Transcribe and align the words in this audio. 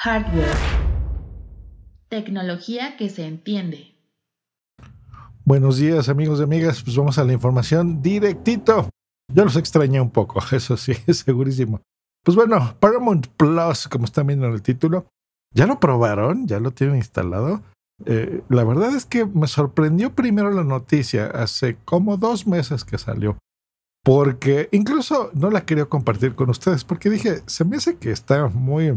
Hardware. 0.00 0.54
Tecnología 2.08 2.96
que 2.96 3.08
se 3.08 3.26
entiende. 3.26 3.96
Buenos 5.44 5.78
días 5.78 6.08
amigos 6.08 6.38
y 6.38 6.44
amigas, 6.44 6.84
pues 6.84 6.96
vamos 6.96 7.18
a 7.18 7.24
la 7.24 7.32
información 7.32 8.00
directito. 8.00 8.90
Yo 9.34 9.44
los 9.44 9.56
extrañé 9.56 10.00
un 10.00 10.10
poco, 10.10 10.40
eso 10.52 10.76
sí, 10.76 10.94
segurísimo. 11.12 11.80
Pues 12.24 12.36
bueno, 12.36 12.76
Paramount 12.78 13.26
Plus, 13.26 13.88
como 13.88 14.04
están 14.04 14.28
viendo 14.28 14.46
en 14.46 14.52
el 14.52 14.62
título, 14.62 15.06
¿ya 15.52 15.66
lo 15.66 15.80
probaron? 15.80 16.46
¿Ya 16.46 16.60
lo 16.60 16.70
tienen 16.70 16.94
instalado? 16.94 17.62
Eh, 18.06 18.42
la 18.48 18.62
verdad 18.62 18.94
es 18.94 19.04
que 19.04 19.26
me 19.26 19.48
sorprendió 19.48 20.14
primero 20.14 20.52
la 20.52 20.62
noticia 20.62 21.26
hace 21.26 21.76
como 21.84 22.16
dos 22.16 22.46
meses 22.46 22.84
que 22.84 22.98
salió. 22.98 23.36
Porque 24.04 24.68
incluso 24.70 25.32
no 25.34 25.50
la 25.50 25.66
quería 25.66 25.86
compartir 25.86 26.36
con 26.36 26.50
ustedes 26.50 26.84
porque 26.84 27.10
dije, 27.10 27.42
se 27.46 27.64
me 27.64 27.78
hace 27.78 27.96
que 27.96 28.12
está 28.12 28.46
muy... 28.46 28.96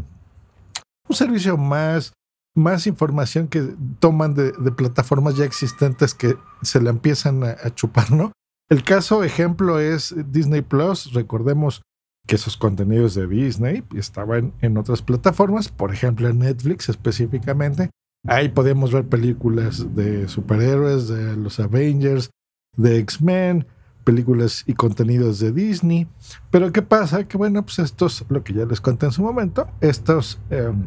Un 1.11 1.15
servicio 1.15 1.57
más 1.57 2.13
más 2.55 2.87
información 2.87 3.49
que 3.49 3.75
toman 3.99 4.33
de, 4.33 4.53
plataformas 4.71 5.35
ya 5.35 5.43
existentes 5.43 6.13
que 6.13 6.37
se 6.61 6.81
la 6.81 6.89
empiezan 6.89 7.43
a, 7.43 7.73
chupar, 7.75 8.11
¿no? 8.11 8.31
El 8.69 8.83
caso 8.83 9.25
ejemplo 9.25 9.79
es 9.79 10.15
Disney 10.31 10.61
Plus. 10.61 11.11
Recordemos 11.13 11.81
que 12.25 12.35
esos 12.35 12.55
contenidos 12.55 13.13
de 13.15 13.27
Disney 13.27 13.83
estaban 13.93 14.53
en 14.61 14.77
otras 14.77 15.01
plataformas, 15.01 15.67
por 15.67 15.93
ejemplo 15.93 16.29
en 16.29 16.39
Netflix 16.39 16.87
específicamente. 16.87 17.89
Ahí 18.25 18.47
podemos 18.47 18.93
ver 18.93 19.07
películas 19.07 19.93
de 19.93 20.29
superhéroes, 20.29 21.09
de 21.09 21.35
los 21.35 21.59
Avengers, 21.59 22.29
de 22.77 22.99
X-Men, 22.99 23.67
películas 24.05 24.63
y 24.67 24.75
contenidos 24.75 25.39
de 25.39 25.51
Disney. 25.51 26.07
Pero 26.51 26.71
¿qué 26.71 26.81
pasa? 26.81 27.25
Que 27.25 27.37
bueno, 27.37 27.63
pues 27.63 27.79
estos, 27.79 28.23
lo 28.29 28.43
que 28.43 28.53
ya 28.53 28.65
les 28.65 28.79
conté 28.79 29.07
en 29.07 29.11
su 29.11 29.23
momento, 29.23 29.69
estos... 29.81 30.39
Em, 30.49 30.85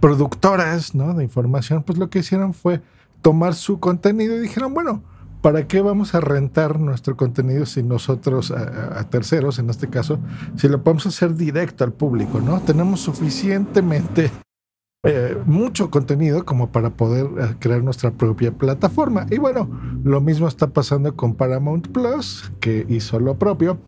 productoras 0.00 0.94
¿no? 0.94 1.14
de 1.14 1.24
información, 1.24 1.82
pues 1.82 1.98
lo 1.98 2.10
que 2.10 2.20
hicieron 2.20 2.54
fue 2.54 2.80
tomar 3.22 3.54
su 3.54 3.78
contenido 3.80 4.36
y 4.36 4.40
dijeron, 4.40 4.74
bueno, 4.74 5.02
¿para 5.42 5.66
qué 5.66 5.80
vamos 5.80 6.14
a 6.14 6.20
rentar 6.20 6.80
nuestro 6.80 7.16
contenido 7.16 7.66
si 7.66 7.82
nosotros, 7.82 8.50
a, 8.50 9.08
terceros 9.10 9.58
en 9.58 9.70
este 9.70 9.88
caso, 9.88 10.18
si 10.56 10.68
lo 10.68 10.82
podemos 10.82 11.06
hacer 11.06 11.34
directo 11.34 11.84
al 11.84 11.92
público, 11.92 12.40
¿no? 12.40 12.60
Tenemos 12.60 13.00
suficientemente 13.00 14.30
eh, 15.02 15.36
mucho 15.46 15.90
contenido 15.90 16.44
como 16.44 16.72
para 16.72 16.90
poder 16.90 17.26
eh, 17.26 17.54
crear 17.58 17.82
nuestra 17.82 18.10
propia 18.10 18.52
plataforma. 18.52 19.26
Y 19.30 19.38
bueno, 19.38 19.68
lo 20.04 20.20
mismo 20.20 20.46
está 20.46 20.68
pasando 20.68 21.16
con 21.16 21.34
Paramount 21.34 21.88
Plus, 21.88 22.52
que 22.60 22.84
hizo 22.88 23.18
lo 23.18 23.38
propio, 23.38 23.78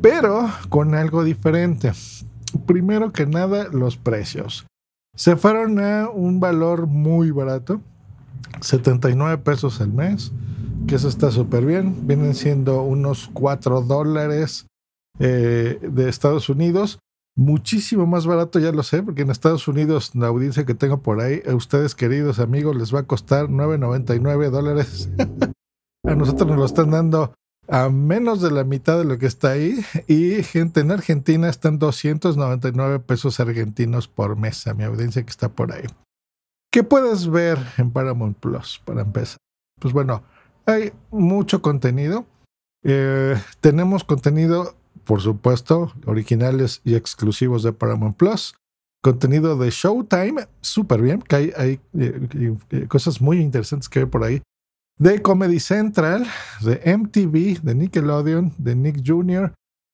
pero 0.00 0.48
con 0.68 0.94
algo 0.94 1.22
diferente. 1.22 1.92
Primero 2.66 3.12
que 3.12 3.26
nada, 3.26 3.68
los 3.72 3.96
precios. 3.96 4.66
Se 5.18 5.34
fueron 5.34 5.80
a 5.80 6.08
un 6.08 6.38
valor 6.38 6.86
muy 6.86 7.32
barato, 7.32 7.80
79 8.60 9.38
pesos 9.38 9.80
al 9.80 9.92
mes, 9.92 10.30
que 10.86 10.94
eso 10.94 11.08
está 11.08 11.32
súper 11.32 11.66
bien. 11.66 12.06
Vienen 12.06 12.36
siendo 12.36 12.82
unos 12.82 13.28
4 13.32 13.82
dólares 13.82 14.68
eh, 15.18 15.80
de 15.82 16.08
Estados 16.08 16.48
Unidos. 16.48 17.00
Muchísimo 17.36 18.06
más 18.06 18.26
barato, 18.26 18.60
ya 18.60 18.70
lo 18.70 18.84
sé, 18.84 19.02
porque 19.02 19.22
en 19.22 19.30
Estados 19.30 19.66
Unidos, 19.66 20.12
la 20.14 20.28
audiencia 20.28 20.64
que 20.64 20.74
tengo 20.74 21.02
por 21.02 21.20
ahí, 21.20 21.42
a 21.50 21.56
ustedes 21.56 21.96
queridos 21.96 22.38
amigos, 22.38 22.76
les 22.76 22.94
va 22.94 23.00
a 23.00 23.06
costar 23.08 23.48
9,99 23.48 24.50
dólares. 24.50 25.10
a 26.06 26.14
nosotros 26.14 26.48
nos 26.48 26.58
lo 26.58 26.64
están 26.64 26.92
dando 26.92 27.34
a 27.68 27.90
menos 27.90 28.40
de 28.40 28.50
la 28.50 28.64
mitad 28.64 28.98
de 28.98 29.04
lo 29.04 29.18
que 29.18 29.26
está 29.26 29.50
ahí. 29.50 29.78
Y 30.06 30.42
gente 30.42 30.80
en 30.80 30.90
Argentina 30.90 31.48
están 31.48 31.78
299 31.78 33.00
pesos 33.00 33.38
argentinos 33.40 34.08
por 34.08 34.36
mes 34.36 34.66
a 34.66 34.74
mi 34.74 34.84
audiencia 34.84 35.22
que 35.22 35.30
está 35.30 35.50
por 35.50 35.72
ahí. 35.72 35.84
¿Qué 36.72 36.82
puedes 36.82 37.28
ver 37.28 37.58
en 37.76 37.90
Paramount 37.90 38.38
Plus 38.38 38.80
para 38.84 39.02
empezar? 39.02 39.38
Pues 39.80 39.94
bueno, 39.94 40.22
hay 40.66 40.92
mucho 41.10 41.62
contenido. 41.62 42.26
Eh, 42.84 43.36
tenemos 43.60 44.04
contenido, 44.04 44.74
por 45.04 45.20
supuesto, 45.20 45.92
originales 46.06 46.80
y 46.84 46.94
exclusivos 46.94 47.62
de 47.62 47.72
Paramount 47.72 48.16
Plus. 48.16 48.54
Contenido 49.02 49.56
de 49.56 49.70
Showtime, 49.70 50.48
súper 50.60 51.00
bien, 51.00 51.22
que 51.22 51.36
hay, 51.36 51.52
hay 51.56 51.80
eh, 51.98 52.58
eh, 52.70 52.86
cosas 52.88 53.20
muy 53.20 53.40
interesantes 53.40 53.88
que 53.88 54.00
ver 54.00 54.10
por 54.10 54.24
ahí 54.24 54.42
de 54.98 55.22
Comedy 55.22 55.60
Central, 55.60 56.26
de 56.60 56.96
MTV, 56.96 57.62
de 57.62 57.74
Nickelodeon, 57.74 58.52
de 58.58 58.74
Nick 58.74 59.02
Jr. 59.06 59.52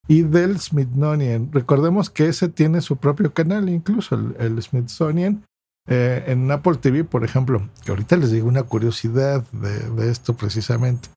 y 0.08 0.22
del 0.22 0.58
Smithsonian. 0.58 1.52
Recordemos 1.52 2.10
que 2.10 2.28
ese 2.28 2.48
tiene 2.48 2.80
su 2.80 2.96
propio 2.96 3.32
canal, 3.32 3.68
incluso 3.68 4.16
el, 4.38 4.62
Smithsonian. 4.62 5.44
Eh, 5.86 6.24
en 6.28 6.50
Apple 6.50 6.76
TV, 6.76 7.04
por 7.04 7.24
ejemplo, 7.24 7.68
ahorita 7.86 8.16
les 8.16 8.30
digo 8.30 8.48
una 8.48 8.62
curiosidad 8.62 9.44
de, 9.52 9.90
de 9.90 10.10
esto 10.10 10.34
precisamente. 10.34 11.10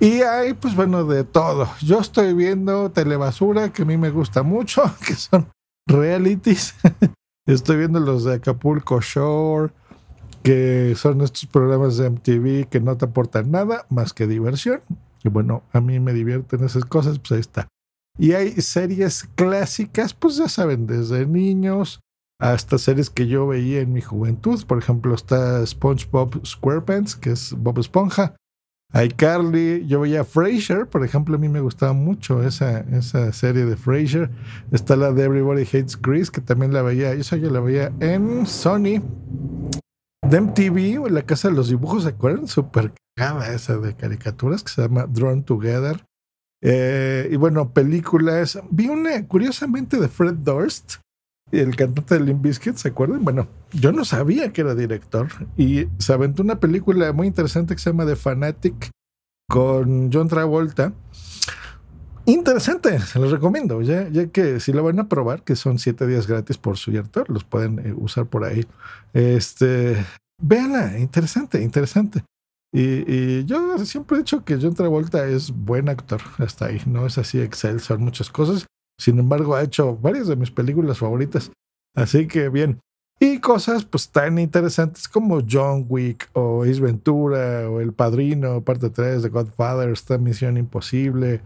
Y 0.00 0.22
hay, 0.22 0.54
pues 0.54 0.74
bueno, 0.74 1.04
de 1.04 1.24
todo. 1.24 1.68
Yo 1.80 2.00
estoy 2.00 2.34
viendo 2.34 2.90
telebasura 2.90 3.72
que 3.72 3.82
a 3.82 3.84
mí 3.84 3.96
me 3.96 4.10
gusta 4.10 4.42
mucho, 4.42 4.82
que 5.06 5.14
son 5.14 5.48
realities. 5.86 6.74
estoy 7.46 7.78
viendo 7.78 8.00
los 8.00 8.24
de 8.24 8.34
Acapulco 8.34 9.00
Shore, 9.00 9.72
que 10.44 10.94
son 10.94 11.22
estos 11.22 11.46
programas 11.46 11.96
de 11.96 12.10
MTV 12.10 12.68
que 12.68 12.78
no 12.78 12.96
te 12.98 13.06
aportan 13.06 13.50
nada 13.50 13.86
más 13.88 14.12
que 14.12 14.26
diversión. 14.26 14.82
Y 15.24 15.30
bueno, 15.30 15.62
a 15.72 15.80
mí 15.80 15.98
me 16.00 16.12
divierten 16.12 16.62
esas 16.62 16.84
cosas, 16.84 17.18
pues 17.18 17.32
ahí 17.32 17.40
está. 17.40 17.66
Y 18.18 18.32
hay 18.32 18.52
series 18.60 19.26
clásicas, 19.34 20.12
pues 20.12 20.36
ya 20.36 20.48
saben, 20.48 20.86
desde 20.86 21.26
niños 21.26 22.00
hasta 22.38 22.76
series 22.76 23.08
que 23.08 23.26
yo 23.26 23.46
veía 23.46 23.80
en 23.80 23.94
mi 23.94 24.02
juventud. 24.02 24.62
Por 24.66 24.76
ejemplo, 24.78 25.14
está 25.14 25.64
SpongeBob 25.66 26.44
SquarePants, 26.46 27.16
que 27.16 27.30
es 27.30 27.54
Bob 27.56 27.78
Esponja. 27.78 28.36
Hay 28.92 29.08
Carly, 29.08 29.86
yo 29.86 30.00
veía 30.00 30.24
Frasier, 30.24 30.86
por 30.86 31.04
ejemplo, 31.04 31.36
a 31.36 31.38
mí 31.38 31.48
me 31.48 31.60
gustaba 31.60 31.94
mucho 31.94 32.44
esa, 32.44 32.80
esa 32.80 33.32
serie 33.32 33.64
de 33.64 33.76
Frasier. 33.76 34.30
Está 34.70 34.94
la 34.94 35.10
de 35.10 35.24
Everybody 35.24 35.62
Hates 35.62 35.96
Chris, 35.96 36.30
que 36.30 36.42
también 36.42 36.74
la 36.74 36.82
veía, 36.82 37.12
esa 37.12 37.36
yo 37.36 37.50
la 37.50 37.60
veía 37.60 37.92
en 37.98 38.46
Sony 38.46 39.00
de 40.30 40.40
MTV, 40.40 41.10
la 41.10 41.22
casa 41.22 41.48
de 41.48 41.54
los 41.54 41.68
dibujos, 41.68 42.04
¿se 42.04 42.10
acuerdan? 42.10 42.48
Súper 42.48 42.92
cagada 43.16 43.52
esa 43.52 43.76
de 43.76 43.94
caricaturas 43.94 44.62
que 44.62 44.72
se 44.72 44.82
llama 44.82 45.06
Drawn 45.06 45.44
Together. 45.44 46.04
Eh, 46.62 47.28
y 47.30 47.36
bueno, 47.36 47.72
películas. 47.72 48.58
Vi 48.70 48.88
una, 48.88 49.26
curiosamente, 49.26 49.98
de 49.98 50.08
Fred 50.08 50.34
Durst, 50.34 50.94
el 51.52 51.76
cantante 51.76 52.18
de 52.18 52.24
Limp 52.24 52.42
Bizkit, 52.42 52.76
¿se 52.76 52.88
acuerdan? 52.88 53.22
Bueno, 53.22 53.48
yo 53.72 53.92
no 53.92 54.04
sabía 54.04 54.52
que 54.52 54.62
era 54.62 54.74
director 54.74 55.28
y 55.56 55.88
se 55.98 56.12
aventó 56.12 56.42
una 56.42 56.58
película 56.58 57.12
muy 57.12 57.26
interesante 57.26 57.74
que 57.74 57.80
se 57.80 57.90
llama 57.90 58.06
The 58.06 58.16
Fanatic 58.16 58.90
con 59.48 60.10
John 60.12 60.28
Travolta. 60.28 60.94
Interesante, 62.26 62.98
se 63.00 63.18
los 63.18 63.30
recomiendo, 63.30 63.82
ya, 63.82 64.08
ya 64.08 64.28
que 64.28 64.58
si 64.58 64.72
lo 64.72 64.82
van 64.82 64.98
a 64.98 65.08
probar, 65.08 65.42
que 65.42 65.56
son 65.56 65.78
siete 65.78 66.06
días 66.06 66.26
gratis 66.26 66.56
por 66.56 66.78
cierto, 66.78 67.24
los 67.28 67.44
pueden 67.44 67.78
eh, 67.80 67.92
usar 67.94 68.26
por 68.26 68.44
ahí. 68.44 68.64
Este, 69.12 69.96
véanla, 70.40 70.98
interesante, 70.98 71.62
interesante. 71.62 72.24
Y, 72.72 73.44
yo 73.44 73.78
siempre 73.84 74.16
he 74.16 74.20
dicho 74.20 74.44
que 74.44 74.58
John 74.60 74.74
Travolta 74.74 75.26
es 75.26 75.52
buen 75.52 75.88
actor, 75.88 76.20
hasta 76.38 76.66
ahí, 76.66 76.80
no 76.86 77.06
es 77.06 77.18
así 77.18 77.40
excelso 77.40 77.94
en 77.94 78.00
muchas 78.00 78.30
cosas. 78.30 78.66
Sin 78.98 79.18
embargo, 79.18 79.54
ha 79.54 79.62
hecho 79.62 79.96
varias 79.96 80.26
de 80.26 80.36
mis 80.36 80.50
películas 80.50 80.98
favoritas. 80.98 81.52
Así 81.94 82.26
que 82.26 82.48
bien. 82.48 82.80
Y 83.20 83.38
cosas 83.38 83.84
pues 83.84 84.10
tan 84.10 84.38
interesantes 84.38 85.08
como 85.08 85.40
John 85.48 85.86
Wick 85.88 86.28
o 86.32 86.64
Ace 86.64 86.80
Ventura 86.80 87.70
o 87.70 87.80
El 87.80 87.92
Padrino, 87.92 88.64
parte 88.64 88.90
3 88.90 89.22
de 89.22 89.28
Godfather, 89.28 89.90
esta 89.90 90.18
Misión 90.18 90.56
Imposible, 90.56 91.42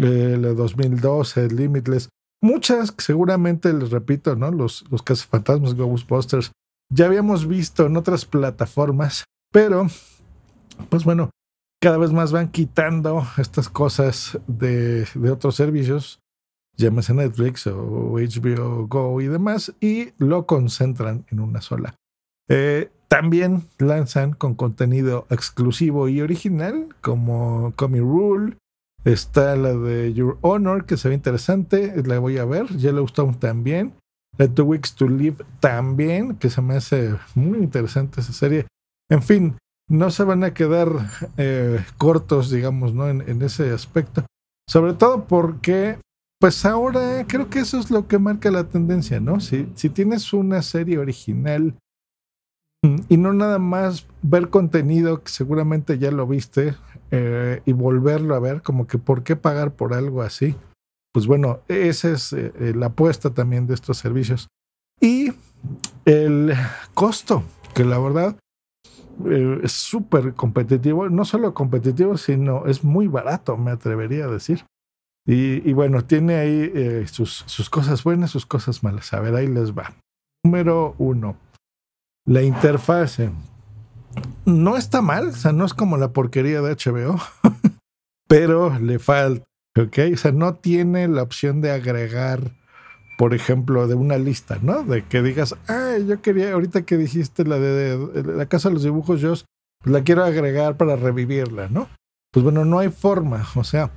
el 0.00 0.42
2012, 0.56 1.48
Limitless, 1.48 2.08
muchas 2.42 2.94
seguramente 2.98 3.72
les 3.72 3.90
repito, 3.90 4.36
¿no? 4.36 4.50
Los, 4.50 4.84
los 4.90 5.02
cazafantasmas 5.02 5.74
Ghostbusters 5.74 6.52
ya 6.92 7.06
habíamos 7.06 7.46
visto 7.46 7.86
en 7.86 7.96
otras 7.96 8.24
plataformas, 8.24 9.24
pero 9.52 9.86
pues 10.88 11.04
bueno, 11.04 11.30
cada 11.80 11.98
vez 11.98 12.12
más 12.12 12.32
van 12.32 12.48
quitando 12.48 13.26
estas 13.38 13.68
cosas 13.68 14.38
de, 14.46 15.06
de 15.14 15.30
otros 15.30 15.56
servicios 15.56 16.20
llámese 16.76 17.14
Netflix 17.14 17.66
o 17.66 18.18
HBO 18.18 18.86
Go 18.86 19.20
y 19.20 19.26
demás, 19.26 19.72
y 19.80 20.10
lo 20.18 20.46
concentran 20.46 21.24
en 21.30 21.40
una 21.40 21.60
sola. 21.60 21.94
Eh, 22.48 22.90
también 23.08 23.68
lanzan 23.78 24.32
con 24.32 24.54
contenido 24.54 25.26
exclusivo 25.30 26.08
y 26.08 26.20
original, 26.20 26.88
como 27.00 27.72
Comic 27.76 28.02
Rule. 28.02 28.56
Está 29.04 29.54
la 29.56 29.74
de 29.74 30.14
Your 30.14 30.38
Honor, 30.40 30.86
que 30.86 30.96
se 30.96 31.08
ve 31.08 31.14
interesante, 31.14 32.02
la 32.04 32.18
voy 32.18 32.38
a 32.38 32.46
ver. 32.46 32.68
Yellowstone 32.68 33.34
también. 33.34 33.92
The 34.36 34.48
Two 34.48 34.64
Weeks 34.64 34.94
to 34.94 35.08
Live 35.08 35.44
también, 35.60 36.36
que 36.36 36.50
se 36.50 36.60
me 36.60 36.76
hace 36.76 37.14
muy 37.34 37.58
interesante 37.58 38.20
esa 38.20 38.32
serie. 38.32 38.66
En 39.10 39.22
fin, 39.22 39.56
no 39.88 40.10
se 40.10 40.24
van 40.24 40.42
a 40.42 40.54
quedar 40.54 40.88
eh, 41.36 41.84
cortos, 41.98 42.50
digamos, 42.50 42.94
¿no? 42.94 43.08
En, 43.08 43.42
ese 43.42 43.70
aspecto. 43.70 44.24
Sobre 44.68 44.94
todo 44.94 45.26
porque, 45.26 45.98
pues 46.40 46.64
ahora 46.64 47.26
creo 47.28 47.50
que 47.50 47.60
eso 47.60 47.78
es 47.78 47.90
lo 47.90 48.08
que 48.08 48.18
marca 48.18 48.50
la 48.50 48.64
tendencia, 48.64 49.20
¿no? 49.20 49.40
Si, 49.40 49.68
si 49.74 49.90
tienes 49.90 50.32
una 50.32 50.62
serie 50.62 50.98
original 50.98 51.74
mm, 52.82 52.96
y 53.08 53.16
no 53.18 53.34
nada 53.34 53.58
más 53.58 54.06
ver 54.22 54.48
contenido 54.48 55.22
que 55.22 55.30
seguramente 55.30 55.98
ya 55.98 56.10
lo 56.10 56.26
viste 56.26 56.74
eh, 57.14 57.62
y 57.64 57.72
volverlo 57.72 58.34
a 58.34 58.40
ver, 58.40 58.62
como 58.62 58.86
que 58.86 58.98
por 58.98 59.22
qué 59.22 59.36
pagar 59.36 59.74
por 59.74 59.94
algo 59.94 60.22
así. 60.22 60.54
Pues 61.12 61.26
bueno, 61.26 61.60
esa 61.68 62.10
es 62.10 62.32
eh, 62.32 62.72
la 62.74 62.86
apuesta 62.86 63.30
también 63.30 63.66
de 63.66 63.74
estos 63.74 63.98
servicios. 63.98 64.48
Y 65.00 65.32
el 66.04 66.54
costo, 66.94 67.44
que 67.74 67.84
la 67.84 67.98
verdad 67.98 68.36
eh, 69.26 69.60
es 69.62 69.72
súper 69.72 70.34
competitivo, 70.34 71.08
no 71.08 71.24
solo 71.24 71.54
competitivo, 71.54 72.16
sino 72.16 72.66
es 72.66 72.84
muy 72.84 73.06
barato, 73.06 73.56
me 73.56 73.70
atrevería 73.70 74.24
a 74.24 74.28
decir. 74.28 74.64
Y, 75.26 75.72
bueno, 75.72 76.04
tiene 76.04 76.34
ahí 76.34 76.70
eh, 76.74 77.06
sus, 77.06 77.44
sus 77.46 77.70
cosas 77.70 78.04
buenas, 78.04 78.30
sus 78.30 78.44
cosas 78.44 78.82
malas. 78.82 79.14
A 79.14 79.20
ver, 79.20 79.34
ahí 79.34 79.46
les 79.46 79.72
va. 79.72 79.94
Número 80.44 80.94
uno, 80.98 81.36
la 82.26 82.42
interfase. 82.42 83.30
No 84.44 84.76
está 84.76 85.02
mal, 85.02 85.28
o 85.28 85.32
sea, 85.32 85.52
no 85.52 85.64
es 85.64 85.74
como 85.74 85.96
la 85.96 86.12
porquería 86.12 86.60
de 86.60 86.74
HBO, 86.74 87.20
pero 88.28 88.78
le 88.78 88.98
falta, 88.98 89.44
¿ok? 89.78 89.98
O 90.12 90.16
sea, 90.16 90.32
no 90.32 90.54
tiene 90.54 91.08
la 91.08 91.22
opción 91.22 91.60
de 91.60 91.70
agregar 91.70 92.52
por 93.16 93.34
ejemplo, 93.34 93.86
de 93.86 93.94
una 93.94 94.18
lista, 94.18 94.58
¿no? 94.60 94.82
De 94.82 95.04
que 95.04 95.22
digas, 95.22 95.54
ah, 95.68 95.96
yo 96.06 96.20
quería, 96.20 96.52
ahorita 96.52 96.82
que 96.82 96.96
dijiste 96.96 97.44
la 97.44 97.58
de, 97.58 98.22
la 98.24 98.46
casa 98.46 98.68
de 98.68 98.74
los 98.74 98.82
dibujos, 98.82 99.20
yo 99.20 99.30
pues 99.30 99.92
la 99.92 100.02
quiero 100.02 100.24
agregar 100.24 100.76
para 100.76 100.96
revivirla, 100.96 101.68
¿no? 101.68 101.88
Pues 102.32 102.42
bueno, 102.42 102.64
no 102.64 102.80
hay 102.80 102.88
forma, 102.88 103.46
o 103.54 103.64
sea, 103.64 103.90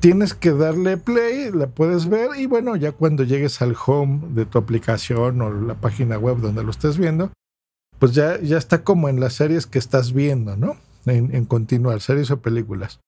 tienes 0.00 0.34
que 0.34 0.52
darle 0.52 0.96
play, 0.96 1.50
la 1.52 1.66
puedes 1.66 2.08
ver 2.08 2.30
y 2.38 2.46
bueno, 2.46 2.76
ya 2.76 2.92
cuando 2.92 3.24
llegues 3.24 3.60
al 3.60 3.76
home 3.84 4.20
de 4.30 4.46
tu 4.46 4.56
aplicación 4.56 5.42
o 5.42 5.50
la 5.50 5.74
página 5.74 6.16
web 6.16 6.38
donde 6.38 6.64
lo 6.64 6.70
estés 6.70 6.96
viendo, 6.96 7.30
pues 8.00 8.12
ya, 8.12 8.40
ya 8.40 8.58
está 8.58 8.82
como 8.82 9.08
en 9.08 9.20
las 9.20 9.34
series 9.34 9.68
que 9.68 9.78
estás 9.78 10.12
viendo, 10.12 10.56
¿no? 10.56 10.76
En, 11.06 11.32
en 11.32 11.44
continuar, 11.44 12.00
series 12.00 12.32
o 12.32 12.40
películas 12.40 12.98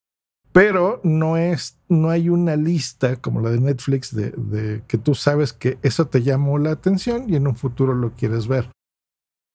pero 0.52 1.00
no 1.02 1.38
es, 1.38 1.78
no 1.88 2.10
hay 2.10 2.28
una 2.28 2.56
lista 2.56 3.16
como 3.16 3.40
la 3.40 3.50
de 3.50 3.60
Netflix 3.60 4.14
de, 4.14 4.82
que 4.86 4.98
tú 4.98 5.14
sabes 5.14 5.54
que 5.54 5.78
eso 5.82 6.06
te 6.06 6.22
llamó 6.22 6.58
la 6.58 6.72
atención 6.72 7.24
y 7.28 7.36
en 7.36 7.46
un 7.46 7.56
futuro 7.56 7.94
lo 7.94 8.12
quieres 8.12 8.46
ver. 8.46 8.68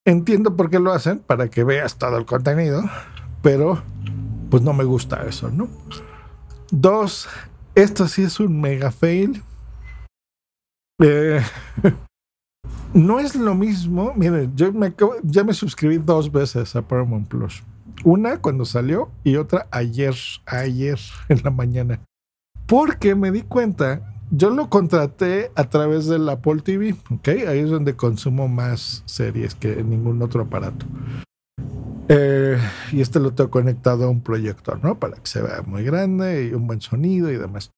Entiendo 0.05 0.55
por 0.55 0.69
qué 0.69 0.79
lo 0.79 0.91
hacen, 0.91 1.19
para 1.19 1.49
que 1.49 1.63
veas 1.63 1.97
todo 1.97 2.17
el 2.17 2.25
contenido, 2.25 2.81
pero 3.43 3.83
pues 4.49 4.63
no 4.63 4.73
me 4.73 4.85
gusta 4.85 5.23
eso, 5.27 5.51
¿no? 5.51 5.69
Dos, 6.71 7.29
esto 7.75 8.07
sí 8.07 8.23
es 8.23 8.39
un 8.39 8.59
mega 8.59 8.91
fail. 8.91 9.43
Eh, 10.99 11.41
no 12.93 13.19
es 13.19 13.35
lo 13.35 13.55
mismo. 13.55 14.13
Miren, 14.15 14.55
yo 14.55 14.71
me, 14.73 14.93
ya 15.23 15.43
me 15.43 15.53
suscribí 15.53 15.97
dos 15.97 16.31
veces 16.31 16.75
a 16.75 16.81
Paramount 16.81 17.27
Plus. 17.27 17.63
Una 18.03 18.39
cuando 18.41 18.65
salió 18.65 19.09
y 19.23 19.35
otra 19.37 19.67
ayer, 19.71 20.15
ayer 20.45 20.99
en 21.29 21.41
la 21.43 21.51
mañana. 21.51 21.99
Porque 22.65 23.15
me 23.15 23.31
di 23.31 23.41
cuenta, 23.41 24.17
yo 24.29 24.49
lo 24.49 24.69
contraté 24.69 25.51
a 25.55 25.69
través 25.69 26.07
del 26.07 26.27
Apple 26.27 26.61
TV, 26.61 26.95
¿ok? 27.11 27.27
Ahí 27.47 27.59
es 27.59 27.69
donde 27.69 27.95
consumo 27.95 28.47
más 28.47 29.03
series 29.05 29.55
que 29.55 29.79
en 29.79 29.89
ningún 29.89 30.21
otro 30.21 30.43
aparato. 30.43 30.85
Eh, 32.09 32.57
y 32.91 33.01
este 33.01 33.19
lo 33.19 33.33
tengo 33.33 33.49
conectado 33.49 34.05
a 34.05 34.09
un 34.09 34.21
proyector, 34.21 34.81
¿no? 34.83 34.99
Para 34.99 35.15
que 35.15 35.27
se 35.27 35.41
vea 35.41 35.61
muy 35.65 35.83
grande 35.83 36.47
y 36.47 36.53
un 36.53 36.67
buen 36.67 36.81
sonido 36.81 37.31
y 37.31 37.37
demás. 37.37 37.71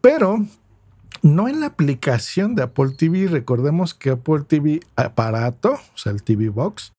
Pero 0.00 0.44
no 1.26 1.48
en 1.48 1.60
la 1.60 1.66
aplicación 1.66 2.54
de 2.54 2.62
Apple 2.62 2.90
TV. 2.96 3.26
Recordemos 3.26 3.94
que 3.94 4.10
Apple 4.10 4.44
TV 4.46 4.80
aparato, 4.94 5.72
o 5.72 5.98
sea, 5.98 6.12
el 6.12 6.22
TV 6.22 6.48
Box, 6.48 6.92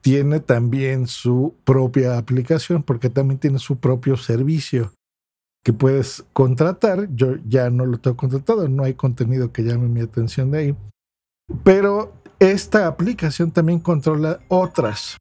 tiene 0.00 0.40
también 0.40 1.06
su 1.06 1.54
propia 1.64 2.18
aplicación 2.18 2.82
porque 2.82 3.10
también 3.10 3.38
tiene 3.38 3.58
su 3.58 3.76
propio 3.76 4.16
servicio 4.16 4.92
que 5.64 5.72
puedes 5.72 6.24
contratar. 6.32 7.08
Yo 7.14 7.36
ya 7.48 7.70
no 7.70 7.86
lo 7.86 7.98
tengo 7.98 8.16
contratado, 8.16 8.68
no 8.68 8.84
hay 8.84 8.94
contenido 8.94 9.52
que 9.52 9.62
llame 9.62 9.88
mi 9.88 10.00
atención 10.00 10.50
de 10.50 10.58
ahí. 10.58 10.76
Pero 11.62 12.12
esta 12.38 12.86
aplicación 12.86 13.50
también 13.50 13.80
controla 13.80 14.40
otras. 14.48 15.16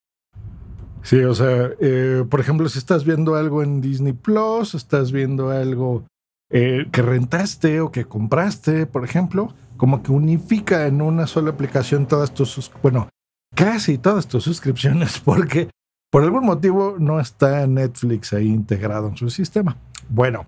Sí, 1.02 1.22
o 1.24 1.34
sea, 1.34 1.72
eh, 1.80 2.24
por 2.30 2.40
ejemplo, 2.40 2.70
si 2.70 2.80
estás 2.80 3.04
viendo 3.04 3.36
algo 3.36 3.64
en 3.64 3.82
Disney 3.82 4.14
Plus, 4.14 4.74
estás 4.74 5.12
viendo 5.12 5.50
algo 5.50 6.06
eh, 6.56 6.86
que 6.92 7.02
rentaste 7.02 7.82
o 7.82 7.92
que 7.92 8.06
compraste, 8.06 8.86
por 8.86 9.04
ejemplo, 9.04 9.56
como 9.76 10.04
que 10.04 10.12
unifica 10.12 10.86
en 10.86 11.02
una 11.02 11.26
sola 11.26 11.50
aplicación 11.50 12.06
todas 12.06 12.32
tus, 12.32 12.72
bueno, 12.84 13.10
casi 13.56 13.98
todas 13.98 14.28
tus 14.28 14.44
suscripciones 14.44 15.20
porque 15.26 15.72
por 16.12 16.22
algún 16.22 16.46
motivo 16.46 16.98
no 17.00 17.20
está 17.20 17.66
Netflix 17.66 18.34
ahí 18.34 18.50
integrado 18.50 19.08
en 19.08 19.18
su 19.18 19.32
sistema. 19.32 19.78
Bueno, 20.10 20.46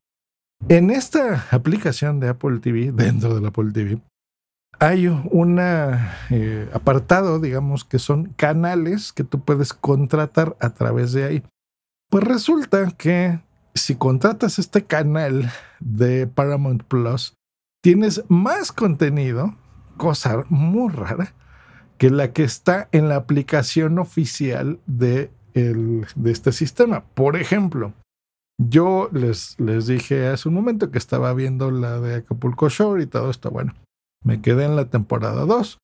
en 0.70 0.92
esta 0.92 1.48
aplicación 1.50 2.20
de 2.20 2.30
Apple 2.30 2.60
TV, 2.60 2.92
dentro 2.94 3.34
del 3.34 3.48
Apple 3.48 3.72
TV, 3.74 4.00
hay 4.78 5.08
un 5.08 5.58
eh, 5.60 6.70
apartado, 6.72 7.40
digamos, 7.40 7.84
que 7.84 7.98
son 7.98 8.26
canales 8.36 9.12
que 9.12 9.24
tú 9.24 9.44
puedes 9.44 9.74
contratar 9.74 10.56
a 10.60 10.70
través 10.76 11.14
de 11.14 11.24
ahí. 11.24 11.44
Pues 12.12 12.24
resulta 12.26 12.92
que 12.92 13.40
si 13.76 13.96
contratas 13.96 14.58
este 14.58 14.86
canal 14.86 15.52
de 15.80 16.28
Paramount 16.28 16.84
Plus, 16.84 17.36
tienes 17.84 18.24
más 18.30 18.72
contenido, 18.72 19.56
cosa 19.98 20.46
muy 20.50 20.92
rara, 20.92 21.34
que 21.98 22.10
la 22.10 22.34
que 22.34 22.44
está 22.44 22.90
en 22.92 23.10
la 23.10 23.16
aplicación 23.16 24.00
oficial 24.00 24.80
de, 24.86 25.30
el, 25.54 26.08
de 26.16 26.32
este 26.32 26.52
sistema. 26.52 27.06
Por 27.14 27.36
ejemplo, 27.36 27.94
yo 28.58 29.10
les, 29.12 29.60
les 29.60 29.88
dije 29.88 30.28
hace 30.28 30.48
un 30.48 30.56
momento 30.56 30.90
que 30.90 30.98
estaba 30.98 31.34
viendo 31.34 31.72
la 31.72 32.00
de 32.00 32.16
Acapulco 32.16 32.70
Shore 32.70 33.04
y 33.04 33.08
todo 33.08 33.30
esto. 33.30 33.52
Bueno, 33.52 33.74
me 34.24 34.42
quedé 34.42 34.66
en 34.66 34.76
la 34.76 34.90
temporada 34.90 35.46
2. 35.46 35.78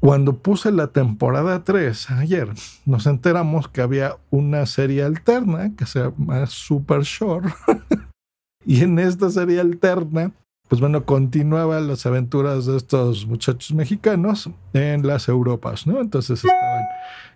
Cuando 0.00 0.38
puse 0.38 0.70
la 0.70 0.88
temporada 0.88 1.64
3 1.64 2.10
ayer, 2.12 2.48
nos 2.86 3.06
enteramos 3.06 3.68
que 3.68 3.80
había 3.80 4.16
una 4.30 4.64
serie 4.66 5.02
alterna 5.02 5.74
que 5.76 5.86
se 5.86 6.00
llama 6.00 6.46
Super 6.46 7.02
Shore. 7.02 7.52
y 8.64 8.82
en 8.82 8.98
esta 8.98 9.30
serie 9.30 9.60
alterna 9.60 10.32
pues 10.68 10.82
bueno, 10.82 11.04
continuaba 11.06 11.80
las 11.80 12.04
aventuras 12.04 12.66
de 12.66 12.76
estos 12.76 13.26
muchachos 13.26 13.72
mexicanos 13.74 14.50
en 14.74 15.06
las 15.06 15.28
Europas, 15.28 15.86
¿no? 15.86 15.98
Entonces 16.00 16.44
estaban 16.44 16.84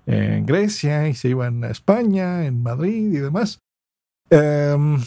en 0.04 0.44
Grecia 0.44 1.08
y 1.08 1.14
se 1.14 1.30
iban 1.30 1.64
a 1.64 1.68
España, 1.68 2.44
en 2.44 2.62
Madrid 2.62 3.10
y 3.10 3.16
demás. 3.16 3.58
Em, 4.28 4.98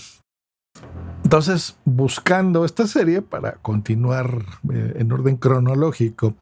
entonces, 1.23 1.77
buscando 1.85 2.65
esta 2.65 2.87
serie 2.87 3.21
para 3.21 3.53
continuar 3.53 4.43
eh, 4.73 4.93
en 4.97 5.11
orden 5.11 5.37
cronológico, 5.37 6.35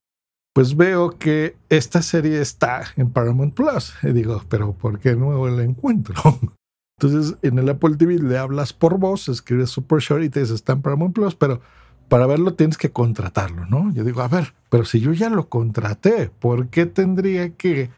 pues 0.53 0.77
veo 0.77 1.17
que 1.17 1.57
esta 1.69 2.01
serie 2.01 2.39
está 2.39 2.83
en 2.95 3.09
Paramount 3.09 3.53
Plus. 3.53 3.93
Y 4.03 4.11
digo, 4.11 4.43
pero 4.49 4.73
¿por 4.73 4.99
qué 4.99 5.15
no 5.15 5.47
la 5.47 5.63
encuentro? 5.63 6.15
Entonces, 6.99 7.37
en 7.41 7.57
el 7.59 7.69
Apple 7.69 7.95
TV 7.97 8.19
le 8.19 8.37
hablas 8.37 8.71
por 8.71 8.97
voz, 8.99 9.27
escribes 9.27 9.71
Super 9.71 9.99
Short 9.99 10.23
y 10.23 10.29
te 10.29 10.41
dice, 10.41 10.53
está 10.53 10.73
en 10.73 10.81
Paramount 10.81 11.13
Plus, 11.13 11.35
pero 11.35 11.59
para 12.07 12.27
verlo 12.27 12.53
tienes 12.53 12.77
que 12.77 12.91
contratarlo, 12.91 13.65
¿no? 13.65 13.91
Yo 13.93 14.03
digo, 14.03 14.21
a 14.21 14.27
ver, 14.27 14.53
pero 14.69 14.85
si 14.85 14.99
yo 14.99 15.11
ya 15.13 15.29
lo 15.29 15.49
contraté, 15.49 16.29
¿por 16.29 16.67
qué 16.67 16.85
tendría 16.85 17.49
que 17.55 17.89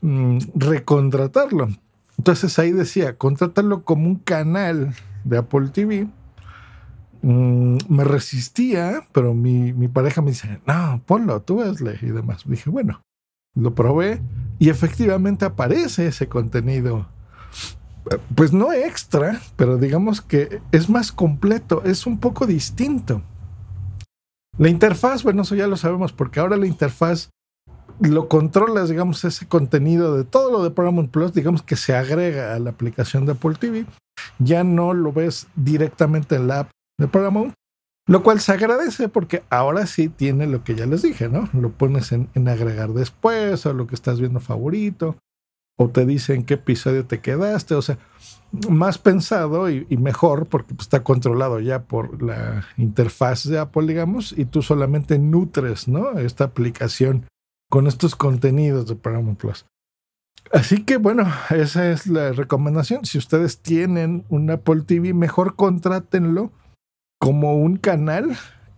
mm, 0.00 0.38
recontratarlo? 0.54 1.68
Entonces 2.16 2.58
ahí 2.58 2.70
decía, 2.70 3.18
contratarlo 3.18 3.82
como 3.82 4.06
un 4.06 4.16
canal 4.16 4.94
de 5.24 5.38
Apple 5.38 5.68
TV. 5.70 6.06
Mm, 7.22 7.76
me 7.88 8.04
resistía, 8.04 9.06
pero 9.12 9.34
mi, 9.34 9.72
mi, 9.72 9.88
pareja 9.88 10.22
me 10.22 10.30
dice, 10.30 10.60
no, 10.66 11.02
ponlo, 11.06 11.42
tú 11.42 11.56
vesle 11.56 11.98
y 12.02 12.06
demás. 12.06 12.42
Dije, 12.46 12.70
bueno, 12.70 13.02
lo 13.54 13.74
probé 13.74 14.20
y 14.58 14.70
efectivamente 14.70 15.44
aparece 15.44 16.06
ese 16.06 16.28
contenido 16.28 17.06
pues 18.34 18.52
no 18.52 18.72
extra, 18.72 19.40
pero 19.56 19.76
digamos 19.76 20.20
que 20.20 20.60
es 20.72 20.88
más 20.88 21.12
completo, 21.12 21.82
es 21.84 22.06
un 22.06 22.18
poco 22.18 22.46
distinto. 22.46 23.22
La 24.58 24.68
interfaz, 24.68 25.22
bueno, 25.22 25.42
eso 25.42 25.54
ya 25.54 25.66
lo 25.66 25.76
sabemos, 25.76 26.12
porque 26.12 26.40
ahora 26.40 26.56
la 26.56 26.66
interfaz 26.66 27.30
lo 28.00 28.28
controlas, 28.28 28.88
digamos, 28.88 29.24
ese 29.24 29.46
contenido 29.46 30.16
de 30.16 30.24
todo 30.24 30.50
lo 30.50 30.62
de 30.62 30.70
Paramount 30.70 31.10
Plus, 31.10 31.34
digamos 31.34 31.62
que 31.62 31.76
se 31.76 31.94
agrega 31.94 32.54
a 32.54 32.58
la 32.58 32.70
aplicación 32.70 33.26
de 33.26 33.32
Apple 33.32 33.56
TV. 33.58 33.86
Ya 34.38 34.64
no 34.64 34.94
lo 34.94 35.12
ves 35.12 35.46
directamente 35.54 36.36
en 36.36 36.48
la 36.48 36.60
app 36.60 36.70
de 37.00 37.08
Paramount, 37.08 37.54
lo 38.06 38.22
cual 38.22 38.40
se 38.40 38.52
agradece 38.52 39.08
porque 39.08 39.42
ahora 39.50 39.86
sí 39.86 40.08
tiene 40.08 40.46
lo 40.46 40.62
que 40.62 40.74
ya 40.74 40.86
les 40.86 41.02
dije, 41.02 41.28
¿no? 41.28 41.48
Lo 41.52 41.72
pones 41.72 42.12
en, 42.12 42.28
agregar 42.48 42.92
después 42.92 43.66
o 43.66 43.72
lo 43.72 43.86
que 43.86 43.94
estás 43.94 44.20
viendo 44.20 44.40
favorito 44.40 45.16
o 45.78 45.88
te 45.88 46.04
dicen 46.04 46.44
qué 46.44 46.54
episodio 46.54 47.06
te 47.06 47.20
quedaste, 47.20 47.74
o 47.74 47.80
sea, 47.80 47.98
más 48.68 48.98
pensado 48.98 49.70
y, 49.70 49.86
mejor 49.96 50.46
porque 50.46 50.74
pues, 50.74 50.86
está 50.86 51.02
controlado 51.02 51.58
ya 51.60 51.84
por 51.84 52.22
la 52.22 52.66
interfaz 52.76 53.48
de 53.48 53.58
Apple, 53.58 53.86
digamos, 53.86 54.34
y 54.36 54.44
tú 54.44 54.60
solamente 54.60 55.18
nutres, 55.18 55.88
¿no? 55.88 56.18
Esta 56.18 56.44
aplicación 56.44 57.26
con 57.70 57.86
estos 57.86 58.14
contenidos 58.14 58.88
de 58.88 58.96
Paramount 58.96 59.38
Plus. 59.38 59.64
Así 60.52 60.84
que 60.84 60.96
bueno, 60.96 61.32
esa 61.50 61.90
es 61.90 62.06
la 62.06 62.32
recomendación. 62.32 63.04
Si 63.04 63.16
ustedes 63.16 63.60
tienen 63.60 64.24
un 64.28 64.50
Apple 64.50 64.82
TV, 64.82 65.14
mejor 65.14 65.54
contrátenlo 65.54 66.52
como 67.20 67.54
un 67.56 67.76
canal 67.76 68.36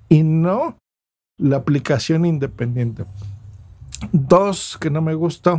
y 0.08 0.25
no 0.25 0.76
la 1.38 1.56
aplicación 1.56 2.26
independiente. 2.26 3.04
Dos, 4.11 4.76
que 4.80 4.90
no 4.90 5.00
me 5.00 5.14
gusta, 5.14 5.58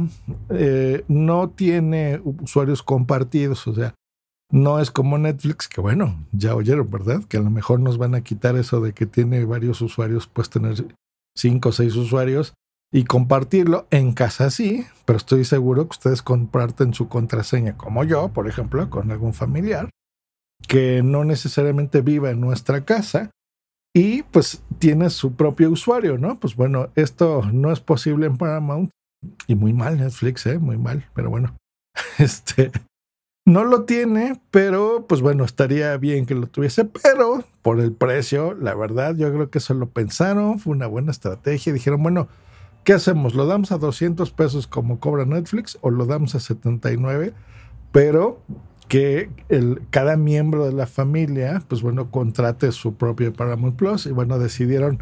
eh, 0.49 1.05
no 1.07 1.49
tiene 1.49 2.21
usuarios 2.23 2.83
compartidos, 2.83 3.65
o 3.67 3.73
sea, 3.73 3.95
no 4.51 4.79
es 4.79 4.91
como 4.91 5.17
Netflix, 5.17 5.67
que 5.67 5.81
bueno, 5.81 6.27
ya 6.33 6.53
oyeron, 6.53 6.91
¿verdad? 6.91 7.23
Que 7.23 7.37
a 7.37 7.41
lo 7.41 7.49
mejor 7.49 7.79
nos 7.79 7.97
van 7.97 8.15
a 8.15 8.21
quitar 8.21 8.57
eso 8.57 8.81
de 8.81 8.93
que 8.93 9.05
tiene 9.05 9.45
varios 9.45 9.81
usuarios, 9.81 10.27
pues 10.27 10.49
tener 10.49 10.85
cinco 11.35 11.69
o 11.69 11.71
seis 11.71 11.95
usuarios 11.95 12.53
y 12.91 13.05
compartirlo 13.05 13.87
en 13.89 14.11
casa 14.11 14.51
sí, 14.51 14.85
pero 15.05 15.17
estoy 15.17 15.45
seguro 15.45 15.85
que 15.85 15.93
ustedes 15.93 16.21
comparten 16.21 16.93
su 16.93 17.07
contraseña, 17.07 17.77
como 17.77 18.03
yo, 18.03 18.27
por 18.33 18.47
ejemplo, 18.47 18.89
con 18.89 19.09
algún 19.09 19.33
familiar 19.33 19.89
que 20.67 21.01
no 21.03 21.23
necesariamente 21.23 22.01
viva 22.01 22.31
en 22.31 22.41
nuestra 22.41 22.85
casa 22.85 23.31
y 23.95 24.23
pues 24.23 24.63
tiene 24.79 25.09
su 25.09 25.33
propio 25.33 25.69
usuario, 25.69 26.17
¿no? 26.17 26.39
Pues 26.39 26.55
bueno, 26.55 26.89
esto 26.95 27.43
no 27.51 27.71
es 27.71 27.79
posible 27.79 28.25
en 28.25 28.37
Paramount 28.37 28.89
y 29.47 29.55
muy 29.55 29.73
mal 29.73 29.97
Netflix, 29.97 30.45
¿eh? 30.47 30.57
Muy 30.57 30.77
mal, 30.77 31.05
pero 31.13 31.29
bueno, 31.29 31.55
este 32.17 32.71
no 33.45 33.65
lo 33.65 33.83
tiene, 33.83 34.41
pero 34.51 35.05
pues 35.07 35.21
bueno, 35.21 35.43
estaría 35.43 35.95
bien 35.97 36.25
que 36.25 36.33
lo 36.33 36.47
tuviese, 36.47 36.85
pero 36.85 37.43
por 37.61 37.79
el 37.79 37.91
precio, 37.91 38.53
la 38.53 38.73
verdad, 38.73 39.15
yo 39.15 39.31
creo 39.33 39.49
que 39.49 39.57
eso 39.57 39.73
lo 39.73 39.89
pensaron, 39.89 40.59
fue 40.59 40.73
una 40.73 40.87
buena 40.87 41.11
estrategia, 41.11 41.73
dijeron, 41.73 42.01
bueno, 42.01 42.29
¿qué 42.85 42.93
hacemos? 42.93 43.35
¿Lo 43.35 43.45
damos 43.45 43.71
a 43.71 43.77
200 43.77 44.31
pesos 44.31 44.67
como 44.67 44.99
cobra 44.99 45.25
Netflix 45.25 45.77
o 45.81 45.91
lo 45.91 46.05
damos 46.05 46.35
a 46.35 46.39
79? 46.39 47.33
Pero 47.91 48.41
que 48.87 49.29
el, 49.49 49.81
cada 49.89 50.17
miembro 50.17 50.65
de 50.65 50.73
la 50.73 50.87
familia, 50.87 51.63
pues 51.67 51.81
bueno, 51.81 52.11
contrate 52.11 52.71
su 52.71 52.95
propio 52.95 53.33
Paramount 53.33 53.75
Plus 53.75 54.05
y 54.05 54.11
bueno, 54.11 54.39
decidieron 54.39 54.99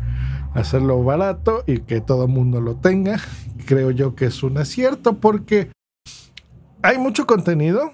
hacerlo 0.54 1.04
barato 1.04 1.64
y 1.68 1.80
que 1.80 2.02
todo 2.02 2.26
el 2.26 2.32
mundo 2.32 2.62
lo 2.62 2.76
tenga. 2.76 3.20
Creo 3.66 3.92
yo 3.92 4.16
que 4.16 4.26
es 4.26 4.44
un 4.44 4.58
acierto 4.58 5.18
porque 5.18 5.72
hay 6.82 6.98
mucho 6.98 7.26
contenido, 7.26 7.92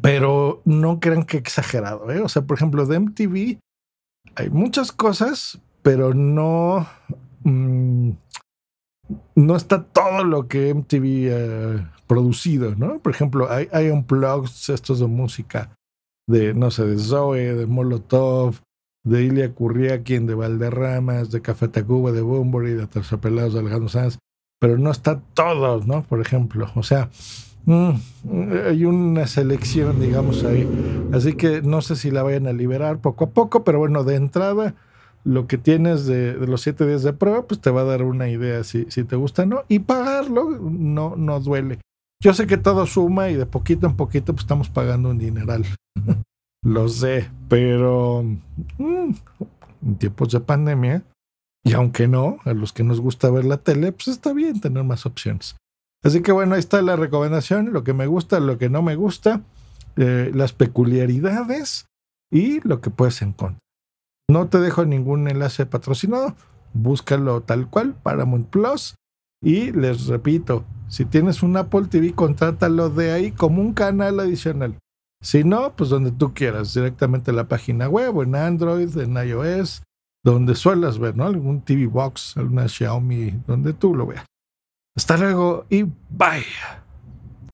pero 0.00 0.62
no 0.64 1.00
crean 1.00 1.24
que 1.24 1.36
exagerado, 1.36 2.10
¿eh? 2.10 2.20
O 2.20 2.28
sea, 2.28 2.42
por 2.42 2.56
ejemplo, 2.56 2.86
de 2.86 2.98
MTV 3.00 3.58
hay 4.34 4.50
muchas 4.50 4.92
cosas, 4.92 5.60
pero 5.82 6.14
no... 6.14 6.86
Mm, 7.44 8.12
no 9.34 9.56
está 9.56 9.84
todo 9.84 10.24
lo 10.24 10.48
que 10.48 10.74
MTV 10.74 11.04
eh, 11.04 11.86
producido, 12.06 12.74
¿no? 12.74 12.98
Por 12.98 13.12
ejemplo, 13.12 13.50
hay, 13.50 13.68
hay 13.72 13.90
unplugs 13.90 14.68
estos 14.68 15.00
de 15.00 15.06
música 15.06 15.70
de, 16.26 16.54
no 16.54 16.70
sé, 16.70 16.84
de 16.84 16.98
Zoe, 16.98 17.54
de 17.54 17.66
Molotov, 17.66 18.56
de 19.04 19.22
Ilia 19.22 19.52
Curriaquín, 19.52 20.26
de 20.26 20.34
Valderramas, 20.34 21.30
de 21.30 21.40
Café 21.40 21.68
Tacuba, 21.68 22.10
de 22.10 22.22
Bunbury, 22.22 22.72
de 22.72 22.86
Terciopelados, 22.86 23.54
de 23.54 23.60
Alejandro 23.60 23.88
Sanz, 23.88 24.18
pero 24.60 24.78
no 24.78 24.90
está 24.90 25.20
todo, 25.34 25.80
¿no? 25.84 26.02
Por 26.02 26.20
ejemplo, 26.20 26.70
o 26.74 26.82
sea, 26.82 27.10
mm, 27.66 27.90
hay 28.66 28.84
una 28.84 29.26
selección, 29.28 30.00
digamos, 30.00 30.42
ahí. 30.42 30.68
Así 31.12 31.34
que 31.34 31.62
no 31.62 31.82
sé 31.82 31.94
si 31.94 32.10
la 32.10 32.24
vayan 32.24 32.48
a 32.48 32.52
liberar 32.52 32.98
poco 33.00 33.26
a 33.26 33.30
poco, 33.30 33.62
pero 33.62 33.78
bueno, 33.78 34.02
de 34.02 34.16
entrada 34.16 34.74
lo 35.26 35.48
que 35.48 35.58
tienes 35.58 36.06
de, 36.06 36.34
los 36.34 36.62
siete 36.62 36.86
días 36.86 37.02
de 37.02 37.12
prueba, 37.12 37.46
pues 37.46 37.60
te 37.60 37.70
va 37.70 37.80
a 37.80 37.84
dar 37.84 38.02
una 38.04 38.28
idea 38.28 38.62
si, 38.62 38.86
si 38.90 39.02
te 39.02 39.16
gusta 39.16 39.42
o 39.42 39.46
no. 39.46 39.64
Y 39.68 39.80
pagarlo 39.80 40.50
no, 40.50 41.16
no 41.16 41.40
duele. 41.40 41.80
Yo 42.22 42.32
sé 42.32 42.46
que 42.46 42.56
todo 42.56 42.86
suma 42.86 43.28
y 43.28 43.34
de 43.34 43.44
poquito 43.44 43.86
en 43.88 43.96
poquito 43.96 44.32
pues 44.32 44.44
estamos 44.44 44.70
pagando 44.70 45.10
un 45.10 45.18
dineral. 45.18 45.66
Lo 46.64 46.88
sé, 46.88 47.28
pero 47.48 48.22
mm, 48.78 49.10
en 49.82 49.96
tiempos 49.98 50.30
de 50.30 50.40
pandemia, 50.40 51.02
y 51.64 51.72
aunque 51.74 52.06
no, 52.06 52.38
a 52.44 52.52
los 52.52 52.72
que 52.72 52.84
nos 52.84 53.00
gusta 53.00 53.28
ver 53.28 53.44
la 53.44 53.58
tele, 53.58 53.90
pues 53.90 54.08
está 54.08 54.32
bien 54.32 54.60
tener 54.60 54.84
más 54.84 55.06
opciones. 55.06 55.56
Así 56.04 56.22
que 56.22 56.30
bueno, 56.30 56.54
ahí 56.54 56.60
está 56.60 56.80
la 56.82 56.94
recomendación, 56.94 57.72
lo 57.72 57.82
que 57.82 57.92
me 57.92 58.06
gusta, 58.06 58.38
lo 58.38 58.58
que 58.58 58.68
no 58.68 58.80
me 58.82 58.94
gusta, 58.94 59.42
eh, 59.96 60.30
las 60.32 60.52
peculiaridades 60.52 61.86
y 62.30 62.60
lo 62.60 62.80
que 62.80 62.90
puedes 62.90 63.22
encontrar. 63.22 63.65
No 64.28 64.48
te 64.48 64.58
dejo 64.58 64.84
ningún 64.84 65.28
enlace 65.28 65.66
patrocinado, 65.66 66.34
búscalo 66.72 67.42
tal 67.42 67.68
cual, 67.68 67.94
Paramount 67.94 68.48
Plus. 68.48 68.96
Y 69.42 69.70
les 69.72 70.06
repito, 70.06 70.64
si 70.88 71.04
tienes 71.04 71.42
un 71.42 71.56
Apple 71.56 71.86
TV, 71.88 72.12
contrátalo 72.12 72.90
de 72.90 73.12
ahí 73.12 73.32
como 73.32 73.60
un 73.60 73.72
canal 73.72 74.18
adicional. 74.18 74.78
Si 75.22 75.44
no, 75.44 75.74
pues 75.76 75.90
donde 75.90 76.12
tú 76.12 76.34
quieras, 76.34 76.74
directamente 76.74 77.30
en 77.30 77.36
la 77.36 77.48
página 77.48 77.88
web 77.88 78.22
en 78.22 78.34
Android, 78.34 78.96
en 78.98 79.16
iOS, 79.16 79.82
donde 80.24 80.54
suelas 80.54 80.98
ver, 80.98 81.16
¿no? 81.16 81.24
Algún 81.24 81.62
TV 81.62 81.86
Box, 81.86 82.36
alguna 82.36 82.68
Xiaomi, 82.68 83.42
donde 83.46 83.72
tú 83.72 83.94
lo 83.94 84.06
veas. 84.06 84.24
Hasta 84.96 85.16
luego 85.16 85.66
y 85.68 85.82
bye. 85.82 86.44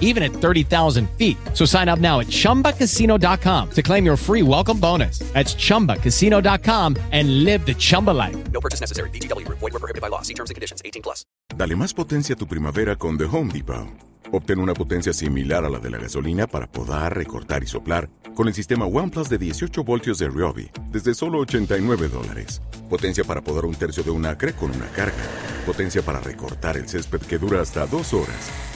even 0.00 0.22
at 0.22 0.32
30,000 0.32 1.08
feet. 1.18 1.36
So 1.52 1.66
sign 1.66 1.90
up 1.90 1.98
now 1.98 2.20
at 2.20 2.28
chumbacasino.com 2.28 3.70
to 3.70 3.82
claim 3.82 4.06
your 4.06 4.16
free 4.16 4.42
welcome 4.42 4.78
bonus. 4.80 5.18
That's 5.34 5.54
chumbacasino.com 5.54 6.96
and 7.12 7.44
live 7.44 7.66
the 7.66 7.74
Chumba 7.74 8.12
life. 8.12 8.36
No 8.52 8.60
purchase 8.60 8.80
necessary. 8.80 9.10
DTW, 9.10 9.46
void, 9.48 9.60
were 9.60 9.80
prohibited 9.80 10.00
by 10.00 10.08
law. 10.08 10.22
See 10.22 10.34
terms 10.34 10.50
and 10.50 10.54
conditions 10.54 10.80
18 10.84 11.02
plus. 11.02 11.26
Dale 11.56 11.76
más 11.76 11.92
potencia 11.92 12.34
a 12.34 12.38
tu 12.38 12.46
primavera 12.46 12.96
con 12.96 13.18
The 13.18 13.24
Home 13.24 13.52
Depot. 13.52 14.14
Obtén 14.32 14.58
una 14.58 14.74
potencia 14.74 15.12
similar 15.12 15.64
a 15.64 15.70
la 15.70 15.78
de 15.78 15.90
la 15.90 15.98
gasolina 15.98 16.48
para 16.48 16.66
podar, 16.66 17.14
recortar 17.14 17.62
y 17.62 17.66
soplar 17.66 18.08
con 18.34 18.48
el 18.48 18.54
sistema 18.54 18.84
OnePlus 18.84 19.28
de 19.28 19.38
18 19.38 19.84
voltios 19.84 20.18
de 20.18 20.28
Ryobi 20.28 20.70
desde 20.90 21.14
solo 21.14 21.38
89 21.38 22.08
dólares. 22.08 22.60
Potencia 22.90 23.22
para 23.22 23.42
podar 23.42 23.64
un 23.64 23.76
tercio 23.76 24.02
de 24.02 24.10
un 24.10 24.26
acre 24.26 24.52
con 24.52 24.70
una 24.70 24.86
carga. 24.88 25.22
Potencia 25.64 26.02
para 26.02 26.20
recortar 26.20 26.76
el 26.76 26.88
césped 26.88 27.20
que 27.20 27.38
dura 27.38 27.60
hasta 27.60 27.86
dos 27.86 28.12
horas. 28.12 28.73